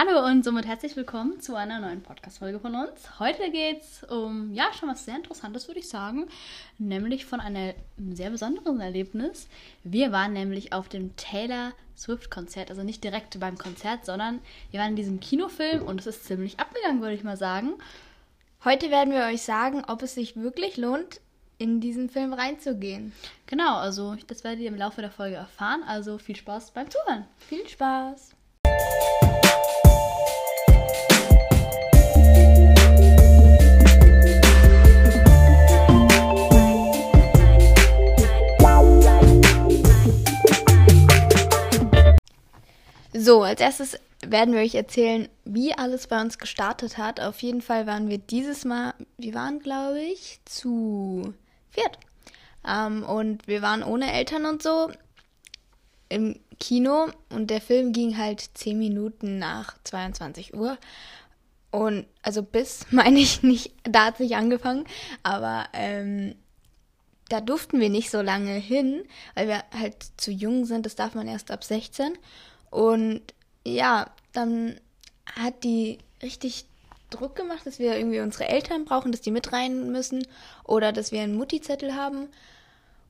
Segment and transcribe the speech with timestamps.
[0.00, 3.18] Hallo und somit herzlich willkommen zu einer neuen Podcast-Folge von uns.
[3.18, 6.28] Heute geht es um, ja, schon was sehr Interessantes, würde ich sagen,
[6.78, 7.74] nämlich von einem
[8.12, 9.48] sehr besonderen Erlebnis.
[9.82, 14.38] Wir waren nämlich auf dem Taylor Swift-Konzert, also nicht direkt beim Konzert, sondern
[14.70, 17.72] wir waren in diesem Kinofilm und es ist ziemlich abgegangen, würde ich mal sagen.
[18.64, 21.20] Heute werden wir euch sagen, ob es sich wirklich lohnt,
[21.58, 23.12] in diesen Film reinzugehen.
[23.46, 27.24] Genau, also das werdet ihr im Laufe der Folge erfahren, also viel Spaß beim Zuhören.
[27.36, 28.36] Viel Spaß!
[43.28, 47.20] So, als erstes werden wir euch erzählen, wie alles bei uns gestartet hat.
[47.20, 51.34] Auf jeden Fall waren wir dieses Mal, wir waren, glaube ich, zu
[51.68, 51.98] viert.
[52.66, 54.90] Ähm, und wir waren ohne Eltern und so
[56.08, 60.78] im Kino und der Film ging halt zehn Minuten nach 22 Uhr.
[61.70, 64.84] Und also bis, meine ich nicht, da hat es nicht angefangen,
[65.22, 66.34] aber ähm,
[67.28, 71.14] da durften wir nicht so lange hin, weil wir halt zu jung sind, das darf
[71.14, 72.14] man erst ab 16.
[72.70, 73.22] Und
[73.66, 74.80] ja, dann
[75.36, 76.64] hat die richtig
[77.10, 80.26] Druck gemacht, dass wir irgendwie unsere Eltern brauchen, dass die mit rein müssen
[80.64, 82.28] oder dass wir einen Mutti-Zettel haben.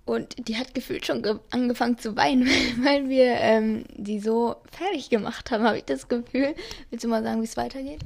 [0.09, 2.47] Und die hat gefühlt schon ge angefangen zu weinen,
[2.83, 6.55] weil wir ähm, die so fertig gemacht haben, habe ich das Gefühl.
[6.91, 8.01] Willst du mal sagen, wie es weitergeht?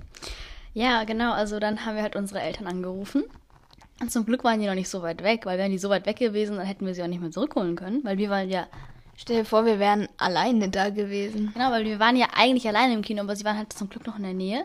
[0.75, 1.33] Ja, genau.
[1.33, 3.25] Also dann haben wir halt unsere Eltern angerufen.
[4.00, 6.06] Und zum Glück waren die noch nicht so weit weg, weil wären die so weit
[6.06, 8.66] weg gewesen, dann hätten wir sie auch nicht mehr zurückholen können, weil wir waren ja
[9.14, 11.53] Stell dir vor, wir wären alleine da gewesen.
[11.53, 14.06] Genau, weil wir waren ja eigentlich alleine im Kino, aber sie waren halt zum Glück
[14.06, 14.62] noch in der Nähe.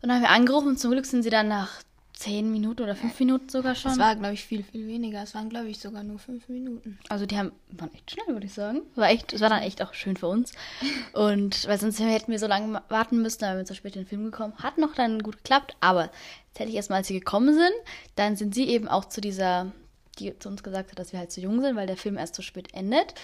[0.00, 1.80] Und dann haben wir angerufen und zum Glück sind sie dann nach
[2.20, 3.92] zehn Minuten oder fünf Minuten sogar schon.
[3.92, 5.22] Es war, glaube ich, viel, viel weniger.
[5.22, 6.98] Es waren, glaube ich, sogar nur fünf Minuten.
[7.08, 8.82] Also die haben, waren echt schnell, würde ich sagen.
[8.94, 10.52] War echt, es war dann echt auch schön für uns.
[11.14, 14.08] Und weil sonst hätten wir so lange warten müssen, weil wir so spät in den
[14.08, 14.52] Film gekommen.
[14.58, 16.10] Hat noch dann gut geklappt, aber
[16.48, 17.72] tatsächlich erstmal, als sie gekommen sind,
[18.16, 19.72] dann sind sie eben auch zu dieser,
[20.18, 22.34] die zu uns gesagt hat, dass wir halt zu jung sind, weil der Film erst
[22.34, 23.14] so spät endet.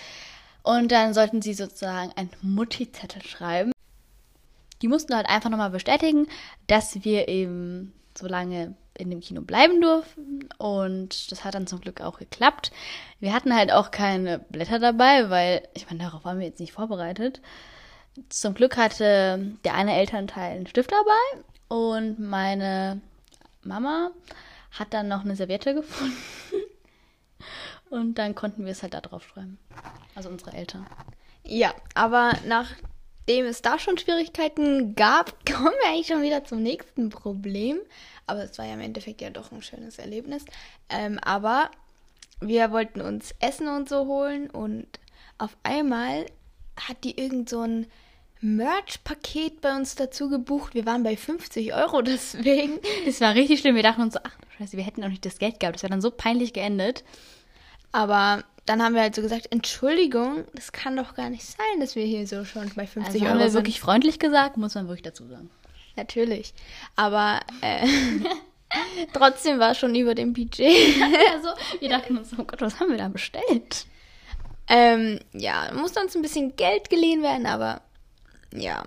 [0.62, 3.72] Und dann sollten sie sozusagen einen Mutti-Zettel schreiben.
[4.80, 6.28] Die mussten halt einfach nochmal bestätigen,
[6.66, 10.48] dass wir eben so lange in dem Kino bleiben durften.
[10.58, 12.70] Und das hat dann zum Glück auch geklappt.
[13.20, 16.72] Wir hatten halt auch keine Blätter dabei, weil, ich meine, darauf waren wir jetzt nicht
[16.72, 17.40] vorbereitet.
[18.28, 23.00] Zum Glück hatte der eine Elternteil einen Stift dabei und meine
[23.62, 24.10] Mama
[24.70, 26.16] hat dann noch eine Serviette gefunden.
[27.90, 29.58] Und dann konnten wir es halt da drauf schreiben.
[30.14, 30.86] Also unsere Eltern.
[31.44, 32.32] Ja, aber
[33.26, 37.78] nachdem es da schon Schwierigkeiten gab, kommen wir eigentlich schon wieder zum nächsten Problem.
[38.26, 40.44] Aber es war ja im Endeffekt ja doch ein schönes Erlebnis.
[40.88, 41.70] Ähm, aber
[42.40, 44.86] wir wollten uns Essen und so holen und
[45.38, 46.26] auf einmal
[46.76, 47.86] hat die irgend so ein
[48.40, 50.74] Merch-Paket bei uns dazu gebucht.
[50.74, 52.78] Wir waren bei 50 Euro deswegen.
[53.06, 53.74] Das war richtig schlimm.
[53.74, 55.76] Wir dachten uns so, ach scheiße, wir hätten auch nicht das Geld gehabt.
[55.76, 57.02] Das wäre dann so peinlich geendet.
[57.92, 61.94] Aber dann haben wir halt so gesagt, Entschuldigung, das kann doch gar nicht sein, dass
[61.96, 63.54] wir hier so schon bei 50 also Euro haben wir sind.
[63.54, 65.50] wirklich freundlich gesagt, muss man wirklich dazu sagen.
[65.96, 66.52] Natürlich.
[66.94, 67.86] Aber äh,
[69.12, 71.00] trotzdem war es schon über dem Budget.
[71.32, 71.48] also
[71.80, 73.86] wir dachten uns, oh Gott, was haben wir da bestellt?
[74.68, 77.82] ähm, ja, musste uns ein bisschen Geld geliehen werden, aber
[78.52, 78.84] ja,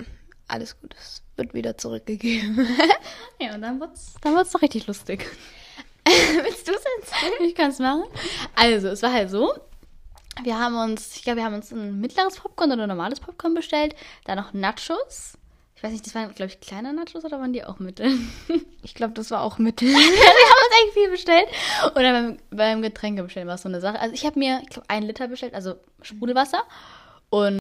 [0.47, 0.93] alles gut.
[0.99, 2.67] Es wird wieder zurückgegeben.
[3.41, 5.25] Ja, und dann wird's, dann wird's doch richtig lustig.
[6.05, 7.47] Willst du es erzählen?
[7.47, 8.03] Ich kann es machen.
[8.53, 9.53] Also, es war halt so.
[10.43, 13.53] Wir haben uns, ich glaube, wir haben uns ein mittleres Popcorn oder ein normales Popcorn
[13.53, 13.95] bestellt.
[14.25, 15.37] Dann noch Nachos.
[15.75, 18.17] Ich weiß nicht, das waren, glaube ich, kleine Nachos oder waren die auch mittel?
[18.81, 19.87] Ich glaube, das war auch Mittel.
[19.89, 21.47] wir haben uns echt viel bestellt.
[21.91, 23.99] Oder beim, beim Getränke bestellen war es so eine Sache.
[23.99, 26.63] Also ich habe mir, ich glaube, einen Liter bestellt, also Sprudelwasser.
[27.29, 27.59] Und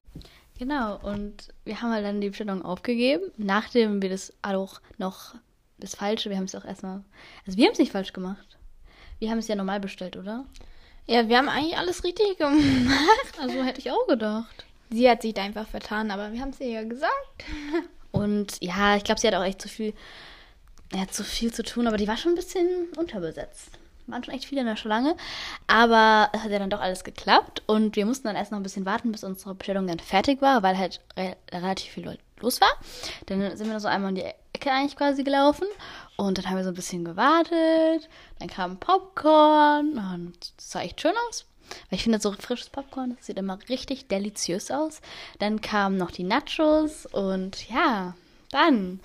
[0.59, 5.34] genau, und wir haben halt dann die Bestellung aufgegeben, nachdem wir das auch noch
[5.78, 7.03] das Falsche, wir haben es auch erstmal,
[7.44, 8.59] also wir haben es nicht falsch gemacht.
[9.19, 10.47] Wir haben es ja normal bestellt, oder?
[11.08, 12.62] Ja, wir haben eigentlich alles richtig gemacht.
[13.40, 14.66] Also hätte ich auch gedacht.
[14.90, 17.44] Sie hat sich da einfach vertan, aber wir haben es ihr ja gesagt.
[18.12, 19.94] Und ja, ich glaube, sie hat auch echt zu viel,
[20.93, 23.70] ja, zu viel zu tun, aber die war schon ein bisschen unterbesetzt.
[24.06, 25.16] Waren schon echt viele in der Schlange.
[25.66, 28.62] Aber es hat ja dann doch alles geklappt und wir mussten dann erst noch ein
[28.62, 32.72] bisschen warten, bis unsere Bestellung dann fertig war, weil halt re relativ viel los war.
[33.26, 34.25] Dann sind wir so einmal in die
[34.58, 35.69] Ecke eigentlich quasi gelaufen
[36.16, 38.08] und dann haben wir so ein bisschen gewartet.
[38.40, 41.46] Dann kam Popcorn und es sah echt schön aus.
[41.88, 45.00] Weil ich finde, so frisches Popcorn, das sieht immer richtig deliziös aus.
[45.38, 48.16] Dann kamen noch die Nachos und ja,
[48.50, 49.00] dann.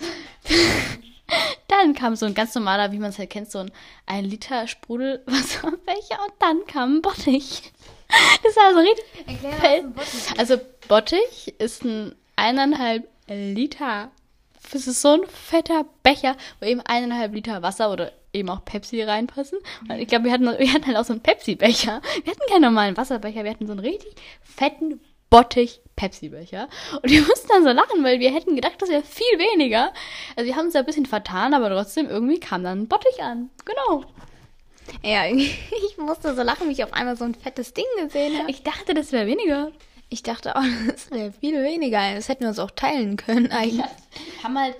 [1.67, 3.71] dann kam so ein ganz normaler, wie man es halt kennt, so ein
[4.07, 7.71] 1 Liter Sprudelwasserbecher und dann kam ein Bottich.
[8.43, 9.05] Das war so richtig.
[9.25, 10.57] Erklär, was ein Bottich Also
[10.87, 14.11] Bottich ist ein eineinhalb Liter
[14.73, 19.01] es ist so ein fetter Becher, wo eben eineinhalb Liter Wasser oder eben auch Pepsi
[19.01, 19.59] reinpassen.
[19.89, 22.01] Und ich glaube, wir hatten, wir hatten halt auch so einen Pepsi-Becher.
[22.23, 24.99] Wir hatten keinen normalen Wasserbecher, wir hatten so einen richtig fetten
[25.29, 26.67] Bottich Pepsi-Becher.
[27.01, 29.91] Und wir mussten dann so lachen, weil wir hätten gedacht, das wäre viel weniger.
[30.35, 33.21] Also wir haben uns da ein bisschen vertan, aber trotzdem irgendwie kam dann ein Bottich
[33.21, 33.49] an.
[33.65, 34.05] Genau.
[35.01, 38.51] Ja, ich musste so lachen, wie ich auf einmal so ein fettes Ding gesehen habe.
[38.51, 39.71] Ich dachte, das wäre weniger.
[40.13, 42.13] Ich dachte auch, das wäre viel weniger.
[42.13, 43.79] Das hätten wir uns auch teilen können eigentlich.
[43.79, 43.89] Ja,
[44.43, 44.75] haben halt,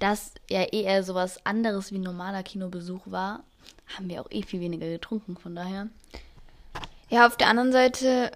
[0.00, 3.44] das ja eh eher sowas anderes wie ein normaler Kinobesuch war,
[3.96, 5.88] haben wir auch eh viel weniger getrunken, von daher.
[7.10, 8.32] Ja, auf der anderen Seite,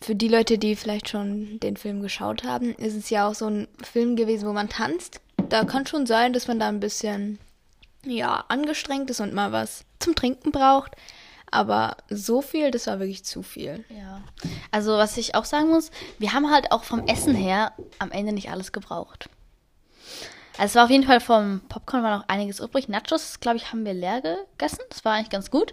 [0.00, 3.46] für die Leute, die vielleicht schon den Film geschaut haben, ist es ja auch so
[3.46, 5.20] ein Film gewesen, wo man tanzt.
[5.50, 7.38] Da kann schon sein, dass man da ein bisschen,
[8.06, 10.92] ja, angestrengt ist und mal was zum Trinken braucht.
[11.54, 13.84] Aber so viel, das war wirklich zu viel.
[13.88, 14.22] Ja.
[14.72, 18.32] Also, was ich auch sagen muss, wir haben halt auch vom Essen her am Ende
[18.32, 19.30] nicht alles gebraucht.
[20.58, 22.88] Also, es war auf jeden Fall vom Popcorn war noch einiges übrig.
[22.88, 24.80] Nachos, glaube ich, haben wir leer gegessen.
[24.88, 25.72] Das war eigentlich ganz gut.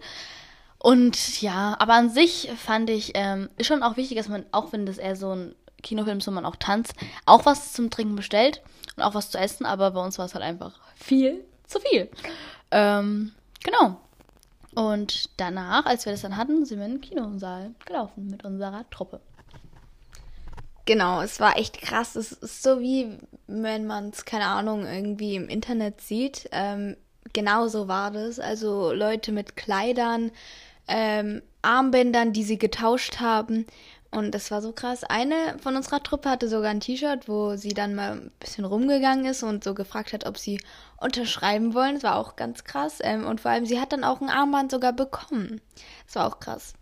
[0.78, 4.74] Und ja, aber an sich fand ich, ähm, ist schon auch wichtig, dass man, auch
[4.74, 6.94] wenn das eher so ein Kinofilm ist, wo man auch tanzt,
[7.25, 8.62] auch was zum Trinken bestellt
[8.98, 9.66] und auch was zu essen.
[9.66, 12.07] Aber bei uns war es halt einfach viel zu viel.
[12.69, 13.31] Ähm,
[13.63, 14.00] genau.
[14.74, 18.90] Und danach, als wir das dann hatten, sind wir in den Kinosaal gelaufen mit unserer
[18.90, 19.20] Truppe.
[20.86, 22.16] Genau, es war echt krass.
[22.16, 26.50] Es ist so wie, wenn man es, keine Ahnung, irgendwie im Internet sieht.
[26.52, 26.96] Ähm,
[27.34, 28.40] genau so war das.
[28.40, 30.32] Also Leute mit Kleidern,
[30.88, 33.68] ähm, Armbändern, die sie getauscht haben.
[34.12, 35.06] Und das war so krass.
[35.06, 39.25] Eine von unserer Truppe hatte sogar ein T-Shirt, wo sie dann mal ein bisschen rumgegangen
[39.25, 40.60] ist und so gefragt hat, ob sie
[40.98, 41.96] unterschreiben wollen.
[41.96, 43.00] Das war auch ganz krass.
[43.02, 45.62] Ähm, und vor allem, sie hat dann auch ein Armband sogar bekommen.
[46.06, 46.74] Das war auch krass.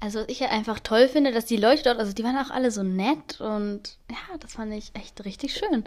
[0.00, 2.50] Also was ich ja einfach toll finde, dass die Leute dort, also die waren auch
[2.50, 5.84] alle so nett und ja, das fand ich echt richtig schön.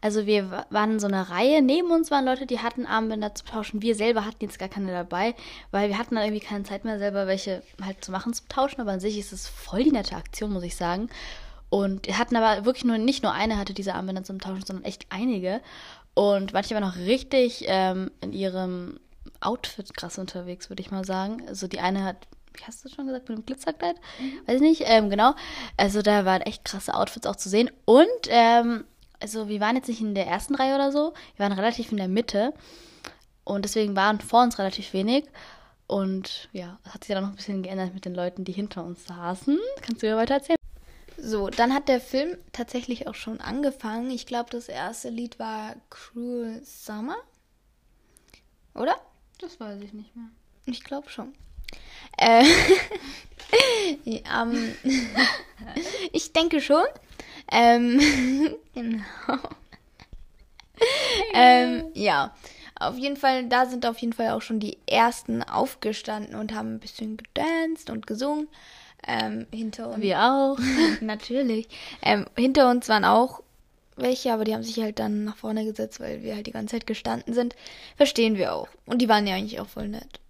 [0.00, 3.44] Also wir waren in so einer Reihe, neben uns waren Leute, die hatten Armbänder zu
[3.44, 3.82] tauschen.
[3.82, 5.34] Wir selber hatten jetzt gar keine dabei,
[5.70, 8.80] weil wir hatten dann irgendwie keine Zeit mehr selber welche halt zu machen, zu tauschen.
[8.80, 11.08] Aber an sich ist es voll die nette Aktion, muss ich sagen.
[11.68, 14.84] Und wir hatten aber wirklich nur, nicht nur eine hatte diese Armbänder zum Tauschen, sondern
[14.84, 15.60] echt einige.
[16.14, 19.00] Und manche waren auch richtig ähm, in ihrem
[19.40, 21.42] Outfit krass unterwegs, würde ich mal sagen.
[21.46, 23.96] Also die eine hat wie hast du schon gesagt, mit dem Glitzerkleid?
[24.18, 24.40] Mhm.
[24.46, 25.34] Weiß ich nicht, ähm, genau.
[25.76, 27.70] Also da waren echt krasse Outfits auch zu sehen.
[27.84, 28.84] Und ähm,
[29.20, 31.98] also wir waren jetzt nicht in der ersten Reihe oder so, wir waren relativ in
[31.98, 32.54] der Mitte
[33.44, 35.24] und deswegen waren vor uns relativ wenig.
[35.86, 38.84] Und ja, es hat sich dann noch ein bisschen geändert mit den Leuten, die hinter
[38.84, 39.58] uns saßen.
[39.80, 40.58] Kannst du ja weiter erzählen?
[41.16, 44.10] So, dann hat der Film tatsächlich auch schon angefangen.
[44.10, 47.16] Ich glaube, das erste Lied war Cruel Summer.
[48.74, 48.94] Oder?
[49.40, 50.28] Das weiß ich nicht mehr.
[50.66, 51.34] Ich glaube schon.
[52.16, 52.44] Äh,
[54.06, 54.74] ähm,
[56.12, 56.84] ich denke schon.
[57.50, 58.00] Ähm,
[58.74, 59.38] genau.
[61.32, 62.34] ähm, ja,
[62.78, 66.74] auf jeden Fall, da sind auf jeden Fall auch schon die ersten aufgestanden und haben
[66.74, 68.48] ein bisschen gedanced und gesungen.
[69.06, 70.00] Ähm, hinter uns.
[70.00, 70.58] Wir auch.
[71.00, 71.68] Natürlich.
[72.02, 73.42] Ähm, hinter uns waren auch
[73.96, 76.76] welche, aber die haben sich halt dann nach vorne gesetzt, weil wir halt die ganze
[76.76, 77.54] Zeit gestanden sind.
[77.96, 78.68] Verstehen wir auch.
[78.86, 80.20] Und die waren ja eigentlich auch voll nett.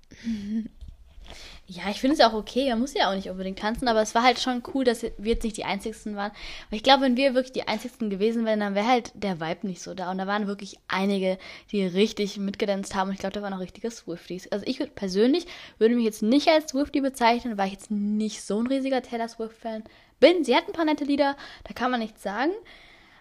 [1.70, 2.70] Ja, ich finde es ja auch okay.
[2.70, 5.12] Man muss ja auch nicht unbedingt tanzen, aber es war halt schon cool, dass wir
[5.18, 6.32] jetzt nicht die Einzigsten waren.
[6.70, 9.66] Weil ich glaube, wenn wir wirklich die Einzigsten gewesen wären, dann wäre halt der Vibe
[9.66, 10.10] nicht so da.
[10.10, 11.36] Und da waren wirklich einige,
[11.70, 13.08] die richtig mitgedanzt haben.
[13.08, 14.50] Und ich glaube, da waren auch richtige Swifties.
[14.50, 15.46] Also ich würde persönlich
[15.76, 19.28] würde mich jetzt nicht als Swiftie bezeichnen, weil ich jetzt nicht so ein riesiger Taylor
[19.28, 19.84] Swift-Fan
[20.20, 20.44] bin.
[20.44, 22.52] Sie hat ein paar nette Lieder, da kann man nichts sagen.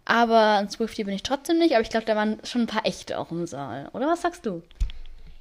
[0.05, 1.73] Aber ein Swiftie bin ich trotzdem nicht.
[1.73, 3.89] Aber ich glaube, da waren schon ein paar echte auch im Saal.
[3.91, 4.63] Oder was sagst du?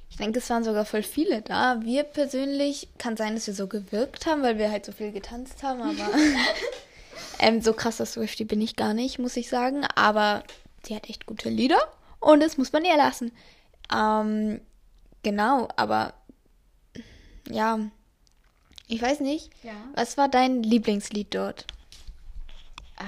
[0.09, 1.81] Ich denke, es waren sogar voll viele da.
[1.81, 5.63] Wir persönlich, kann sein, dass wir so gewirkt haben, weil wir halt so viel getanzt
[5.63, 6.09] haben, aber
[7.39, 9.85] ähm, so krasser Swifty bin ich gar nicht, muss ich sagen.
[9.95, 10.43] Aber
[10.83, 11.79] sie hat echt gute Lieder
[12.19, 13.31] und das muss man ihr lassen.
[13.93, 14.61] Ähm,
[15.23, 16.13] genau, aber
[17.49, 17.79] ja,
[18.87, 19.51] ich weiß nicht.
[19.63, 19.73] Ja.
[19.93, 21.65] Was war dein Lieblingslied dort?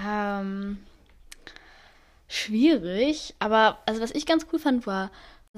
[0.06, 0.77] Ähm,
[2.27, 5.10] schwierig, aber also was ich ganz cool fand war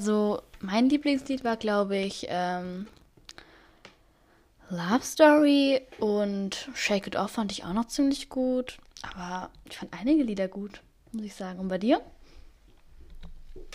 [0.02, 2.88] also, mein Lieblingslied war, glaube ich, ähm,
[4.72, 8.80] Love Story und Shake It Off fand ich auch noch ziemlich gut.
[9.04, 10.82] Aber ich fand einige Lieder gut,
[11.12, 11.60] muss ich sagen.
[11.60, 12.02] Und bei dir?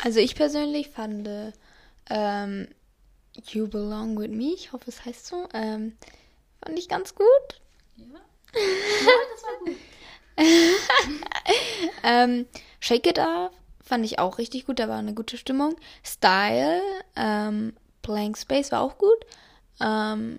[0.03, 1.29] Also, ich persönlich fand
[2.11, 2.67] ähm,
[3.45, 5.97] You Belong With Me, ich hoffe, es heißt so, ähm,
[6.61, 7.27] fand ich ganz gut.
[7.95, 8.05] Ja,
[8.53, 9.77] ja das war gut.
[12.03, 12.47] ähm,
[12.81, 13.53] Shake It Off
[13.87, 15.77] Fand ich auch richtig gut, da war eine gute Stimmung.
[16.03, 16.83] Style,
[17.15, 19.25] ähm, Blank Space war auch gut.
[19.81, 20.39] Ähm,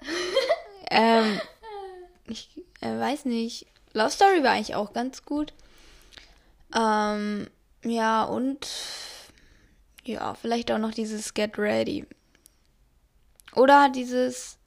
[0.90, 1.40] ähm,
[2.26, 3.66] ich äh, weiß nicht.
[3.92, 5.54] Love Story war eigentlich auch ganz gut.
[6.74, 7.48] Ähm,
[7.84, 8.66] ja, und
[10.02, 12.04] ja, vielleicht auch noch dieses Get Ready.
[13.54, 14.58] Oder dieses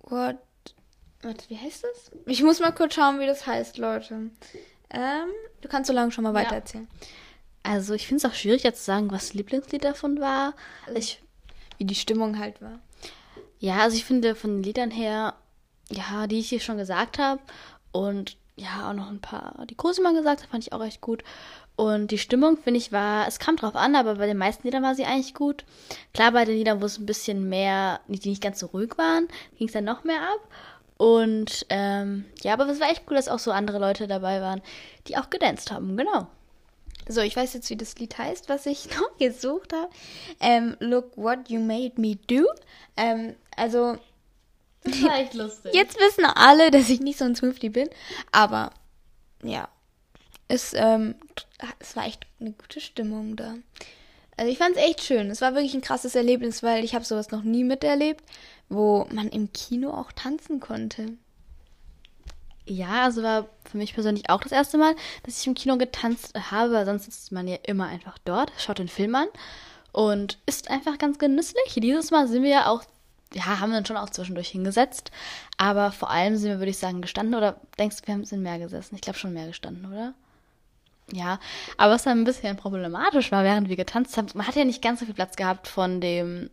[0.00, 0.38] What?
[1.20, 2.10] Warte, wie heißt das?
[2.24, 4.30] Ich muss mal kurz schauen, wie das heißt, Leute.
[4.90, 5.28] Ähm,
[5.60, 6.40] du kannst so lange schon mal Ja.
[6.40, 6.88] weitererzählen.
[7.62, 10.54] Also ich finde es auch schwierig jetzt zu sagen, was das Lieblingslied davon war.
[10.94, 11.20] Ich,
[11.78, 12.78] Wie die Stimmung halt war.
[13.58, 15.34] ja, also ich finde von den Liedern her,
[15.90, 17.40] ja, die ich hier schon gesagt habe
[17.92, 21.22] und ja, auch noch ein paar, die Cosima gesagt hat, fand ich auch echt gut.
[21.74, 24.82] Und die Stimmung, finde ich, war, es kam drauf an, aber bei den meisten Liedern
[24.82, 25.64] war sie eigentlich gut.
[26.14, 29.28] Klar, bei den Liedern, wo es ein bisschen mehr, die nicht ganz so ruhig waren,
[29.58, 30.48] ging es dann noch mehr ab.
[30.98, 34.62] Und ähm, ja, aber es war echt cool, dass auch so andere Leute dabei waren,
[35.08, 36.26] die auch gedanced haben, genau.
[37.08, 39.90] So, ich weiß jetzt, wie das Lied heißt, was ich noch gesucht habe.
[40.40, 42.46] Ähm, Look What You Made Me Do.
[42.96, 43.98] Ähm, also,
[44.84, 45.74] Das war echt lustig.
[45.74, 47.88] jetzt wissen alle, dass ich nicht so ein Swiftie bin.
[48.32, 48.70] Aber,
[49.42, 49.68] ja.
[50.48, 51.16] Es, ähm,
[51.80, 53.54] es war echt eine gute Stimmung da.
[54.36, 55.28] Also ich fand es echt schön.
[55.30, 58.22] Es war wirklich ein krasses Erlebnis, weil ich habe sowas noch nie miterlebt,
[58.68, 61.12] wo man im Kino auch tanzen konnte.
[62.68, 66.34] Ja, also war für mich persönlich auch das erste Mal, dass ich im Kino getanzt
[66.50, 69.28] habe, weil sonst sitzt man ja immer einfach dort, schaut den Film an
[69.92, 71.74] und ist einfach ganz genüsslich.
[71.76, 72.82] Dieses Mal sind wir ja auch,
[73.32, 75.12] ja, haben wir dann schon auch zwischendurch hingesetzt,
[75.58, 78.42] aber vor allem sind wir, würde ich sagen, gestanden oder denkst du, wir haben- sind
[78.42, 78.96] mehr gesessen?
[78.96, 80.14] Ich glaube schon mehr gestanden, oder?
[81.12, 81.38] Ja,
[81.76, 84.82] aber was dann ein bisschen problematisch war, während wir getanzt haben, man hat ja nicht
[84.82, 86.50] ganz so viel Platz gehabt von dem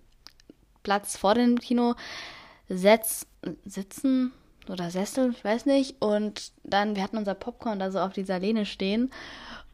[0.83, 1.95] Platz vor dem Kino
[2.69, 3.25] Setz,
[3.65, 4.31] sitzen
[4.69, 5.95] oder Sessel, ich weiß nicht.
[5.99, 9.11] Und dann, wir hatten unser Popcorn da so auf dieser Lehne stehen.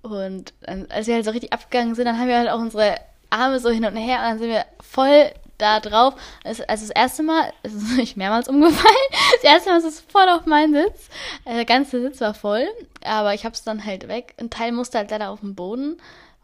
[0.02, 2.96] Und dann, als wir halt so richtig abgegangen sind, dann haben wir halt auch unsere
[3.30, 6.16] Arme so hin und her und dann sind wir voll da drauf.
[6.44, 8.96] Also, das erste Mal, es ist nicht mehrmals umgefallen,
[9.36, 11.10] das erste Mal ist es voll auf meinen Sitz.
[11.46, 12.68] Äh, Der ganze Sitz war voll,
[13.04, 14.34] aber ich hab's dann halt weg.
[14.40, 15.98] Ein Teil musste halt leider auf den Boden,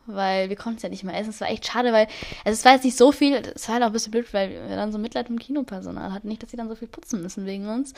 [0.07, 1.29] weil wir konnten es ja nicht mehr essen.
[1.29, 2.07] Es war echt schade, weil
[2.43, 4.49] also es war jetzt nicht so viel, es war halt auch ein bisschen blöd, weil
[4.49, 6.27] wir dann so Mitleid mit dem Kinopersonal hatten.
[6.27, 7.93] Nicht, dass sie dann so viel putzen müssen wegen uns.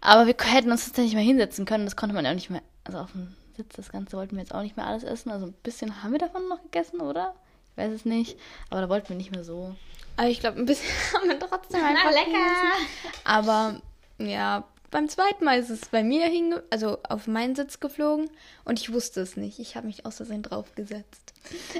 [0.00, 1.84] Aber wir hätten uns jetzt nicht mehr hinsetzen können.
[1.84, 2.62] Das konnte man ja auch nicht mehr.
[2.84, 5.30] Also auf dem Sitz, das Ganze wollten wir jetzt auch nicht mehr alles essen.
[5.30, 7.34] Also ein bisschen haben wir davon noch gegessen, oder?
[7.72, 8.38] Ich weiß es nicht.
[8.70, 9.74] Aber da wollten wir nicht mehr so.
[10.16, 12.24] Aber ich glaube, ein bisschen haben wir trotzdem einfach lecker.
[12.24, 13.22] gegessen.
[13.24, 13.80] Aber
[14.18, 18.28] ja, beim zweiten Mal ist es bei mir hinge also auf meinen Sitz geflogen
[18.64, 19.58] und ich wusste es nicht.
[19.58, 21.32] Ich habe mich aus draufgesetzt.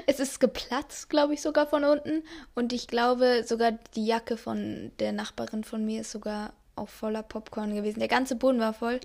[0.07, 2.23] Es ist geplatzt, glaube ich, sogar von unten.
[2.55, 7.23] Und ich glaube, sogar die Jacke von der Nachbarin von mir ist sogar auch voller
[7.23, 7.99] Popcorn gewesen.
[7.99, 8.99] Der ganze Boden war voll.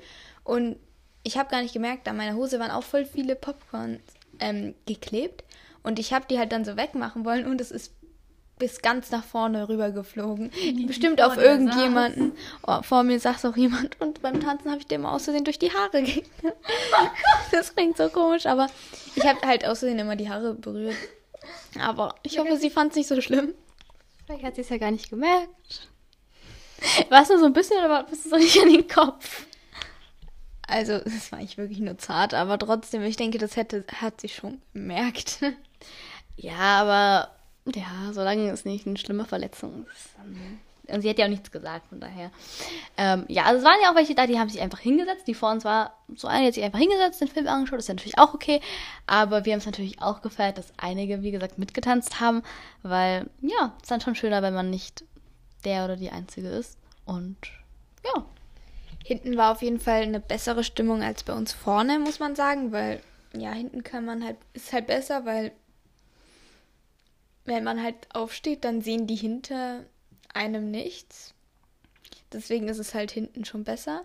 [0.44, 0.76] Und
[1.24, 3.98] ich habe gar nicht gemerkt, an meiner Hose waren auch voll viele Popcorn
[4.38, 5.42] ähm, geklebt.
[5.82, 7.92] Und ich habe die halt dann so wegmachen wollen und es ist
[8.58, 10.50] bis ganz nach vorne rüber geflogen.
[10.86, 12.32] Bestimmt vor auf irgendjemanden.
[12.66, 15.58] Oh, vor mir saß auch jemand und beim Tanzen habe ich dem aus Versehen durch
[15.58, 16.22] die Haare ge
[17.52, 18.68] Das klingt so komisch, aber
[19.14, 20.96] ich habe halt aus Versehen immer die Haare berührt.
[21.78, 23.54] Aber ich hoffe, sie fand es nicht so schlimm.
[24.24, 25.88] Vielleicht hat sie es ja gar nicht gemerkt.
[27.10, 29.46] War es nur so ein bisschen, aber bist du so nicht in den Kopf?
[30.66, 34.28] Also, es war eigentlich wirklich nur zart, aber trotzdem, ich denke, das hätte, hat sie
[34.28, 35.40] schon gemerkt.
[36.38, 37.35] Ja, aber
[37.74, 40.10] ja, solange es nicht eine schlimme Verletzung ist.
[40.88, 42.30] Und sie hat ja auch nichts gesagt, von daher.
[42.96, 45.26] Ähm, ja, also es waren ja auch welche da, die haben sich einfach hingesetzt.
[45.26, 47.88] Die vor uns war so eine, die hat sich einfach hingesetzt, den Film angeschaut, ist
[47.88, 48.60] ja natürlich auch okay.
[49.06, 52.42] Aber wir haben es natürlich auch gefeiert, dass einige, wie gesagt, mitgetanzt haben,
[52.82, 55.04] weil ja, es ist dann schon schöner, wenn man nicht
[55.64, 56.78] der oder die Einzige ist.
[57.04, 57.36] Und
[58.04, 58.24] ja,
[59.06, 62.72] Hinten war auf jeden Fall eine bessere Stimmung als bei uns vorne, muss man sagen,
[62.72, 63.00] weil
[63.34, 65.52] ja, hinten kann man halt, ist halt besser, weil
[67.46, 69.84] wenn man halt aufsteht, dann sehen die hinter
[70.34, 71.32] einem nichts.
[72.32, 74.02] Deswegen ist es halt hinten schon besser.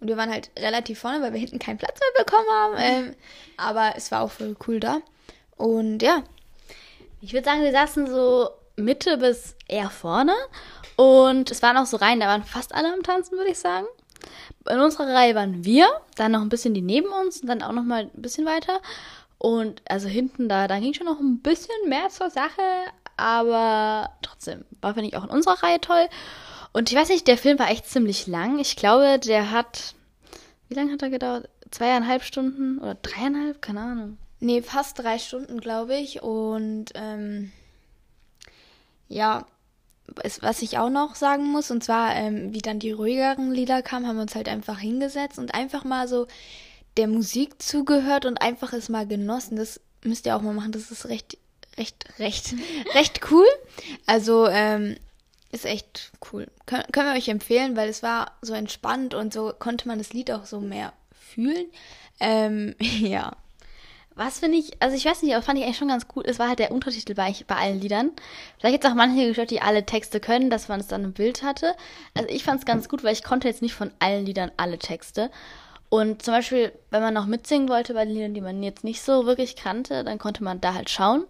[0.00, 2.74] Und wir waren halt relativ vorne, weil wir hinten keinen Platz mehr bekommen haben.
[2.78, 3.16] Ähm,
[3.56, 5.00] aber es war auch voll cool da.
[5.56, 6.22] Und ja,
[7.20, 10.34] Ich würde sagen, wir saßen so Mitte bis eher vorne.
[10.96, 13.86] Und es waren auch so Reihen, da waren fast alle am Tanzen, würde ich sagen.
[14.68, 17.72] In unserer Reihe waren wir, dann noch ein bisschen die neben uns und dann auch
[17.72, 18.80] noch mal ein bisschen weiter.
[19.38, 22.62] Und also hinten da, da ging schon noch ein bisschen mehr zur Sache,
[23.16, 26.08] aber trotzdem war, finde ich, auch in unserer Reihe toll.
[26.72, 28.58] Und ich weiß nicht, der Film war echt ziemlich lang.
[28.58, 29.94] Ich glaube, der hat,
[30.68, 31.48] wie lange hat er gedauert?
[31.70, 33.60] Zweieinhalb Stunden oder dreieinhalb?
[33.60, 34.18] Keine Ahnung.
[34.40, 36.22] Nee, fast drei Stunden, glaube ich.
[36.22, 37.50] Und ähm,
[39.08, 39.46] ja,
[40.22, 43.82] es, was ich auch noch sagen muss, und zwar, ähm, wie dann die ruhigeren Lieder
[43.82, 46.26] kamen, haben wir uns halt einfach hingesetzt und einfach mal so
[46.96, 49.56] der Musik zugehört und einfach es mal genossen.
[49.56, 50.72] Das müsst ihr auch mal machen.
[50.72, 51.38] Das ist recht,
[51.76, 52.54] recht, recht,
[52.94, 53.46] recht cool.
[54.06, 54.96] Also, ähm,
[55.52, 56.48] ist echt cool.
[56.66, 60.12] Kön können wir euch empfehlen, weil es war so entspannt und so konnte man das
[60.12, 61.66] Lied auch so mehr fühlen.
[62.20, 63.32] Ähm, ja.
[64.14, 66.26] Was finde ich, also ich weiß nicht, aber fand ich eigentlich schon ganz gut.
[66.26, 68.12] Es war halt der Untertitel bei, bei allen Liedern.
[68.58, 71.12] Vielleicht gibt es auch manche gestört, die alle Texte können, dass man es dann im
[71.12, 71.74] Bild hatte.
[72.14, 74.78] Also ich fand es ganz gut, weil ich konnte jetzt nicht von allen Liedern alle
[74.78, 75.30] Texte.
[75.88, 79.02] Und zum Beispiel, wenn man noch mitsingen wollte bei den Liedern, die man jetzt nicht
[79.02, 81.24] so wirklich kannte, dann konnte man da halt schauen.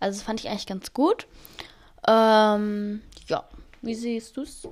[0.00, 1.26] Also das fand ich eigentlich ganz gut.
[2.06, 3.44] Ähm, ja,
[3.82, 4.68] wie siehst du es?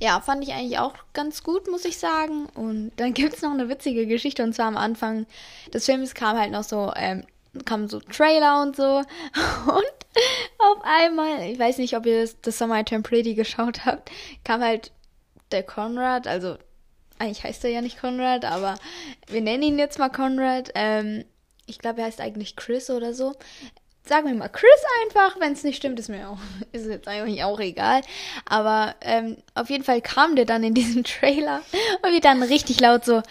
[0.00, 2.46] Ja, fand ich eigentlich auch ganz gut, muss ich sagen.
[2.54, 4.42] Und dann gibt es noch eine witzige Geschichte.
[4.42, 5.26] Und zwar am Anfang
[5.72, 7.24] des Films kam halt noch so, ähm,
[7.64, 8.82] kamen so Trailer und so.
[9.66, 9.98] Und
[10.58, 14.10] auf einmal, ich weiß nicht, ob ihr das, das Summer I Turn Pretty geschaut habt,
[14.42, 14.90] kam halt
[15.52, 16.58] der Conrad, also
[17.18, 18.76] eigentlich heißt er ja nicht Conrad, aber
[19.26, 20.70] wir nennen ihn jetzt mal Conrad.
[20.74, 21.24] Ähm,
[21.66, 23.34] ich glaube, er heißt eigentlich Chris oder so
[24.08, 24.70] sagen wir mal Chris
[25.04, 25.38] einfach.
[25.38, 26.38] Wenn es nicht stimmt, ist mir auch,
[26.72, 28.00] ist jetzt eigentlich auch egal.
[28.46, 31.62] Aber ähm, auf jeden Fall kam der dann in diesen Trailer
[32.02, 33.22] und wir dann richtig laut so,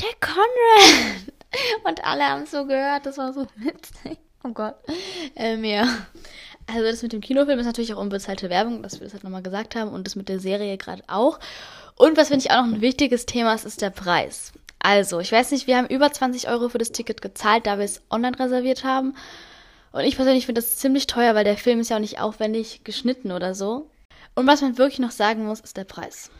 [0.00, 1.24] der Conrad!
[1.82, 4.18] Und alle haben es so gehört, das war so witzig.
[4.44, 4.76] Oh Gott.
[5.34, 5.84] Ähm, ja.
[6.68, 9.42] Also das mit dem Kinofilm ist natürlich auch unbezahlte Werbung, dass wir das halt nochmal
[9.42, 11.40] gesagt haben und das mit der Serie gerade auch.
[11.96, 14.52] Und was finde ich auch noch ein wichtiges Thema ist, ist der Preis.
[14.78, 17.84] Also, ich weiß nicht, wir haben über 20 Euro für das Ticket gezahlt, da wir
[17.84, 19.14] es online reserviert haben.
[19.92, 22.82] Und ich persönlich finde das ziemlich teuer, weil der Film ist ja auch nicht aufwendig
[22.84, 23.90] geschnitten oder so.
[24.34, 26.30] Und was man wirklich noch sagen muss, ist der Preis.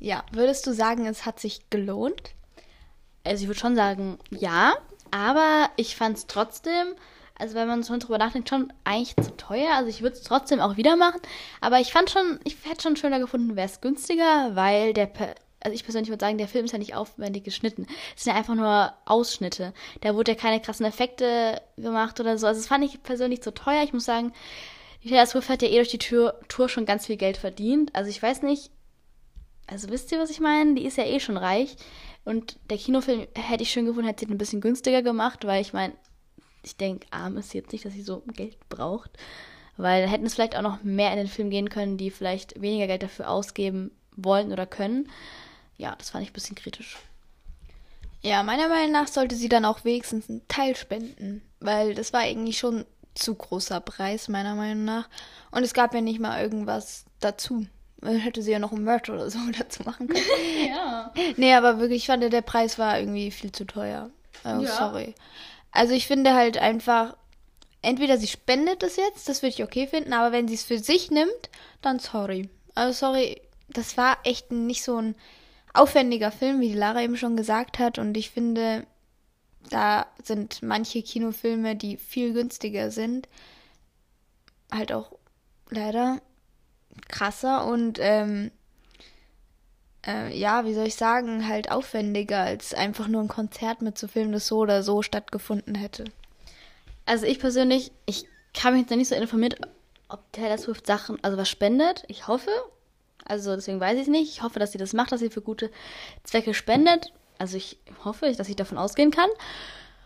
[0.00, 2.34] Ja, würdest du sagen, es hat sich gelohnt?
[3.24, 4.74] Also ich würde schon sagen, ja,
[5.10, 6.88] aber ich fand es trotzdem,
[7.40, 9.74] also wenn man so drüber nachdenkt, schon eigentlich zu teuer.
[9.74, 11.20] Also ich würde es trotzdem auch wieder machen,
[11.60, 15.10] aber ich fand schon, ich hätte schon schöner gefunden, wäre es günstiger, weil der
[15.62, 17.86] also ich persönlich würde sagen, der Film ist ja nicht aufwendig geschnitten.
[18.16, 19.74] Es sind ja einfach nur Ausschnitte.
[20.00, 22.46] Da wurde ja keine krassen Effekte gemacht oder so.
[22.46, 23.82] Also das fand ich persönlich zu teuer.
[23.82, 24.32] Ich muss sagen,
[25.02, 27.94] die Taylor Swift hat ja eh durch die Tour, Tour schon ganz viel Geld verdient.
[27.94, 28.70] Also ich weiß nicht,
[29.66, 30.74] also wisst ihr, was ich meine?
[30.74, 31.76] Die ist ja eh schon reich.
[32.24, 35.72] Und der Kinofilm hätte ich schön gefunden, hätte sie ein bisschen günstiger gemacht, weil ich
[35.72, 35.94] meine,
[36.62, 39.10] ich denke, arm ist jetzt nicht, dass sie so Geld braucht.
[39.76, 42.86] Weil hätten es vielleicht auch noch mehr in den Film gehen können, die vielleicht weniger
[42.86, 45.08] Geld dafür ausgeben wollen oder können
[45.80, 46.98] ja, das fand ich ein bisschen kritisch.
[48.22, 52.20] Ja, meiner Meinung nach sollte sie dann auch wenigstens einen Teil spenden, weil das war
[52.20, 55.08] eigentlich schon zu großer Preis, meiner Meinung nach.
[55.50, 57.66] Und es gab ja nicht mal irgendwas dazu.
[58.02, 60.22] Hätte sie ja noch ein Merch oder so dazu machen können.
[60.68, 61.12] ja.
[61.38, 64.10] Nee, aber wirklich, ich fand, der Preis war irgendwie viel zu teuer.
[64.44, 64.76] Oh, ja.
[64.76, 65.14] sorry.
[65.72, 67.16] Also ich finde halt einfach,
[67.82, 70.78] entweder sie spendet es jetzt, das würde ich okay finden, aber wenn sie es für
[70.78, 71.50] sich nimmt,
[71.82, 72.48] dann sorry.
[72.74, 75.14] Also sorry, das war echt nicht so ein
[75.72, 77.98] aufwendiger Film, wie die Lara eben schon gesagt hat.
[77.98, 78.86] Und ich finde,
[79.68, 83.28] da sind manche Kinofilme, die viel günstiger sind,
[84.72, 85.12] halt auch
[85.70, 86.20] leider
[87.08, 88.50] krasser und ähm,
[90.06, 94.46] äh, ja, wie soll ich sagen, halt aufwendiger als einfach nur ein Konzert mitzufilmen, das
[94.46, 96.04] so oder so stattgefunden hätte.
[97.06, 98.26] Also ich persönlich, ich
[98.62, 99.56] habe mich jetzt nicht so informiert,
[100.08, 102.04] ob Taylor Swift Sachen, also was spendet.
[102.08, 102.50] Ich hoffe,
[103.24, 104.30] also deswegen weiß ich es nicht.
[104.30, 105.70] Ich hoffe, dass sie das macht, dass sie für gute
[106.24, 107.12] Zwecke spendet.
[107.38, 109.30] Also ich hoffe, dass ich davon ausgehen kann.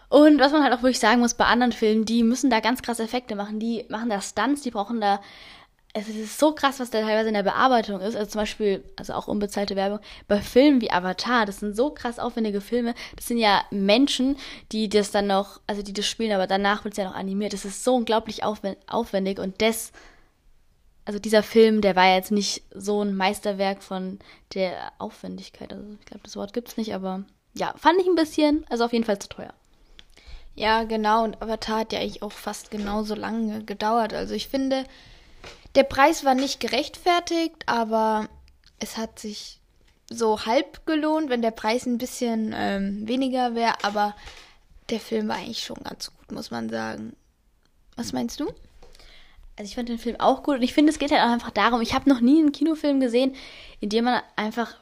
[0.08, 2.82] Und was man halt auch wirklich sagen muss, bei anderen Filmen, die müssen da ganz
[2.82, 3.58] krass Effekte machen.
[3.58, 5.20] Die machen da Stunts, die brauchen da.
[5.96, 8.16] Es ist so krass, was da teilweise in der Bearbeitung ist.
[8.16, 12.18] Also zum Beispiel, also auch unbezahlte Werbung, bei Filmen wie Avatar, das sind so krass
[12.18, 12.94] aufwendige Filme.
[13.14, 14.36] Das sind ja Menschen,
[14.72, 17.52] die das dann noch, also die das spielen, aber danach wird es ja noch animiert.
[17.52, 19.92] Das ist so unglaublich aufwendig und das
[21.04, 24.18] also dieser Film, der war jetzt nicht so ein Meisterwerk von
[24.54, 25.72] der Aufwendigkeit.
[25.72, 28.84] Also ich glaube, das Wort gibt es nicht, aber ja, fand ich ein bisschen, also
[28.84, 29.52] auf jeden Fall zu teuer.
[30.54, 31.24] Ja, genau.
[31.24, 34.14] Und Avatar hat ja eigentlich auch fast genauso lange gedauert.
[34.14, 34.84] Also ich finde,
[35.74, 38.28] der Preis war nicht gerechtfertigt, aber
[38.78, 39.60] es hat sich
[40.10, 43.74] so halb gelohnt, wenn der Preis ein bisschen ähm, weniger wäre.
[43.82, 44.14] Aber
[44.90, 47.16] der Film war eigentlich schon ganz gut, muss man sagen.
[47.96, 48.46] Was meinst du?
[49.56, 51.52] Also ich fand den Film auch gut und ich finde, es geht halt auch einfach
[51.52, 53.36] darum, ich habe noch nie einen Kinofilm gesehen,
[53.80, 54.76] in dem man einfach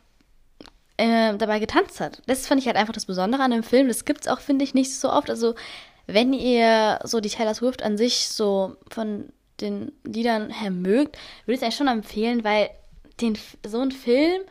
[0.96, 2.22] äh, dabei getanzt hat.
[2.26, 3.88] Das fand ich halt einfach das Besondere an dem Film.
[3.88, 5.28] Das gibt es auch, finde ich, nicht so oft.
[5.28, 5.54] Also
[6.06, 9.30] wenn ihr so die Taylor Swift an sich so von
[9.62, 12.70] den Liedern her mögt, würde ich es eigentlich schon empfehlen, weil
[13.20, 14.42] den, so ein Film,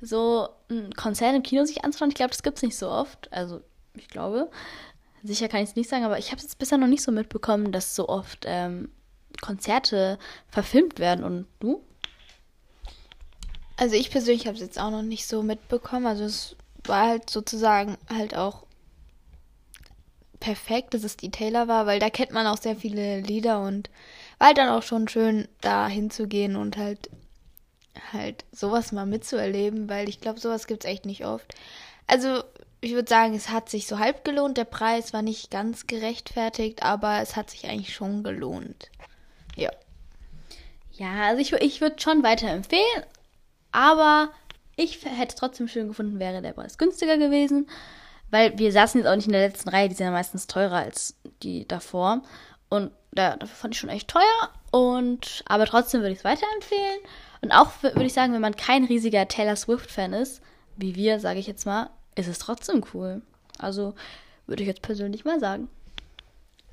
[0.00, 3.32] so ein Konzert im Kino sich anzuschauen, ich glaube, das gibt es nicht so oft.
[3.32, 3.60] Also
[3.94, 4.50] ich glaube,
[5.22, 7.12] sicher kann ich es nicht sagen, aber ich habe es jetzt bisher noch nicht so
[7.12, 8.90] mitbekommen, dass so oft ähm,
[9.40, 11.24] Konzerte verfilmt werden.
[11.24, 11.82] Und du?
[13.76, 16.06] Also ich persönlich habe es jetzt auch noch nicht so mitbekommen.
[16.06, 18.64] Also es war halt sozusagen halt auch
[20.40, 23.90] perfekt, dass es die Taylor war, weil da kennt man auch sehr viele Lieder und
[24.38, 27.10] war halt dann auch schon schön, da hinzugehen und halt
[28.12, 31.54] halt sowas mal mitzuerleben, weil ich glaube, sowas gibt es echt nicht oft.
[32.06, 32.42] Also
[32.80, 34.58] ich würde sagen, es hat sich so halb gelohnt.
[34.58, 38.90] Der Preis war nicht ganz gerechtfertigt, aber es hat sich eigentlich schon gelohnt.
[39.56, 39.70] Ja.
[40.92, 43.04] Ja, also ich, ich würde schon weiterempfehlen,
[43.72, 44.30] aber
[44.76, 47.68] ich hätte es trotzdem schön gefunden, wäre der Preis günstiger gewesen.
[48.30, 50.78] Weil wir saßen jetzt auch nicht in der letzten Reihe, die sind ja meistens teurer
[50.78, 52.22] als die davor.
[52.68, 54.50] Und da, dafür fand ich schon echt teuer.
[54.70, 57.00] Und aber trotzdem würde ich es weiterempfehlen.
[57.42, 60.40] Und auch würde ich sagen, wenn man kein riesiger Taylor Swift-Fan ist,
[60.76, 63.22] wie wir, sage ich jetzt mal, ist es trotzdem cool.
[63.58, 63.94] Also
[64.46, 65.68] würde ich jetzt persönlich mal sagen.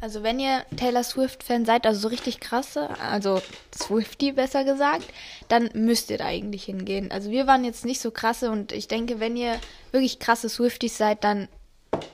[0.03, 3.41] Also wenn ihr Taylor Swift-Fan seid, also so richtig krasse, also
[3.73, 5.05] Swifty besser gesagt,
[5.47, 7.09] dann müsst ihr da eigentlich hingehen.
[7.09, 9.57] Also wir waren jetzt nicht so krasse und ich denke, wenn ihr
[9.91, 11.47] wirklich krasse Swifties seid, dann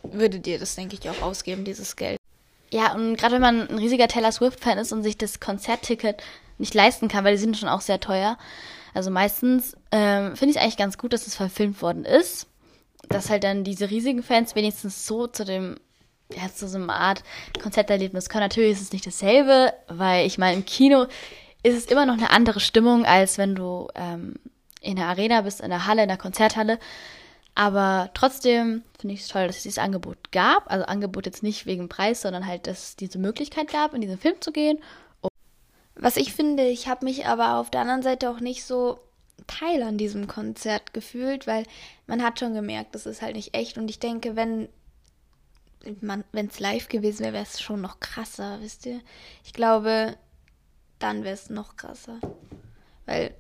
[0.04, 2.19] würdet ihr das, denke ich, auch ausgeben, dieses Geld.
[2.72, 6.22] Ja, und gerade wenn man ein riesiger Taylor Swift-Fan ist und sich das Konzertticket
[6.58, 8.38] nicht leisten kann, weil die sind schon auch sehr teuer.
[8.94, 12.48] Also meistens ähm, finde ich eigentlich ganz gut, dass es verfilmt worden ist.
[13.08, 15.78] Dass halt dann diese riesigen Fans wenigstens so zu dem
[16.32, 17.24] ja, zu so einer Art
[17.62, 18.44] Konzerterlebnis können.
[18.44, 21.08] Natürlich ist es nicht dasselbe, weil ich meine, im Kino
[21.64, 24.36] ist es immer noch eine andere Stimmung, als wenn du ähm,
[24.82, 26.80] in der Arena bist, in der Halle, in der Konzerthalle.
[27.56, 30.72] Aber trotzdem finde ich es toll, dass es dieses Angebot gab.
[30.72, 34.18] Also Angebot jetzt nicht wegen Preis, sondern halt, dass es diese Möglichkeit gab, in diesen
[34.18, 34.80] Film zu gehen.
[35.96, 39.00] Was ich finde, ich habe mich aber auf der anderen Seite auch nicht so
[39.48, 41.66] Teil an diesem Konzert gefühlt, weil
[42.08, 43.78] man hat schon gemerkt, das ist halt nicht echt.
[43.78, 44.70] Und ich denke, wenn
[45.82, 49.00] wenn es live gewesen wäre, wäre es schon noch krasser, wisst ihr?
[49.46, 50.18] Ich glaube,
[51.00, 52.20] dann wäre es noch krasser.
[53.06, 53.34] Weil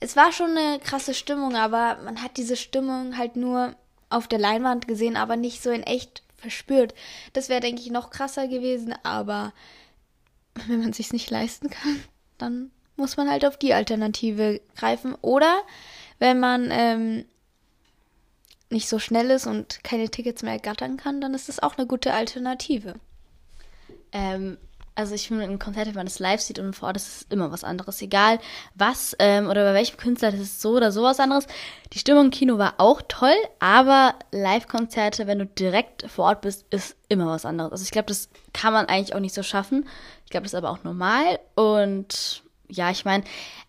[0.00, 3.76] es war schon eine krasse Stimmung, aber man hat diese Stimmung halt nur
[4.08, 6.94] auf der Leinwand gesehen, aber nicht so in echt verspürt.
[7.34, 9.52] Das wäre, denke ich, noch krasser gewesen, aber
[10.66, 12.02] wenn man sich nicht leisten kann,
[12.38, 15.14] dann muss man halt auf die Alternative greifen.
[15.22, 15.62] Oder
[16.18, 17.24] wenn man ähm,
[18.70, 21.86] nicht so schnell ist und keine Tickets mehr ergattern kann, dann ist das auch eine
[21.86, 22.94] gute Alternative.
[24.12, 24.58] Ähm,
[25.00, 27.26] also ich finde, ein Konzert, wenn man das live sieht und vor Ort, ist es
[27.30, 28.00] immer was anderes.
[28.02, 28.38] Egal
[28.74, 31.46] was ähm, oder bei welchem Künstler, das ist so oder so was anderes.
[31.92, 36.66] Die Stimmung im Kino war auch toll, aber Live-Konzerte, wenn du direkt vor Ort bist,
[36.70, 37.72] ist immer was anderes.
[37.72, 39.88] Also ich glaube, das kann man eigentlich auch nicht so schaffen.
[40.24, 41.40] Ich glaube, das ist aber auch normal.
[41.54, 43.24] Und ja, ich meine,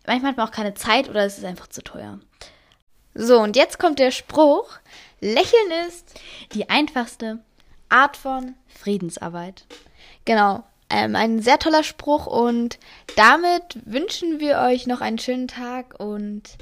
[0.06, 2.20] manchmal hat man auch keine Zeit oder es ist einfach zu teuer.
[3.13, 4.70] So, und jetzt kommt der Spruch.
[5.20, 6.20] Lächeln ist
[6.54, 7.39] die einfachste
[7.89, 9.65] Art von Friedensarbeit.
[10.26, 10.63] Genau.
[10.93, 12.77] Ähm, ein sehr toller Spruch und
[13.15, 16.58] damit wünschen wir euch noch einen schönen Tag und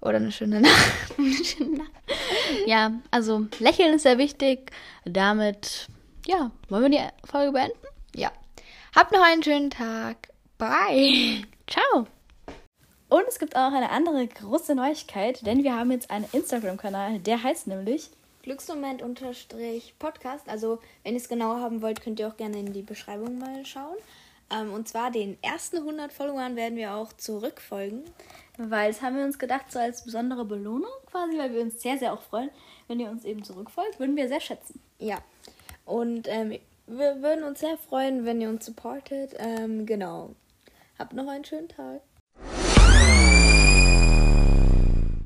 [0.00, 1.16] oder eine schöne Nacht.
[2.66, 4.72] ja, also lächeln ist sehr wichtig.
[5.04, 5.88] Damit,
[6.26, 7.78] ja, wollen wir die Folge beenden?
[8.14, 8.32] Ja.
[8.96, 10.28] Habt noch einen schönen Tag.
[10.58, 11.44] Bye.
[11.68, 12.06] Ciao.
[13.08, 17.42] Und es gibt auch eine andere große Neuigkeit, denn wir haben jetzt einen Instagram-Kanal, der
[17.42, 18.10] heißt nämlich
[18.42, 20.48] Glücksmoment-Podcast.
[20.48, 23.66] Also, wenn ihr es genauer haben wollt, könnt ihr auch gerne in die Beschreibung mal
[23.66, 23.96] schauen.
[24.50, 28.02] Ähm, und zwar den ersten 100 Followern werden wir auch zurückfolgen.
[28.58, 31.98] Weil das haben wir uns gedacht, so als besondere Belohnung quasi, weil wir uns sehr,
[31.98, 32.50] sehr auch freuen,
[32.88, 34.80] wenn ihr uns eben zurückfolgt, würden wir sehr schätzen.
[34.98, 35.18] Ja.
[35.86, 39.34] Und ähm, wir würden uns sehr freuen, wenn ihr uns supportet.
[39.38, 40.30] Ähm, genau.
[40.98, 42.02] Habt noch einen schönen Tag.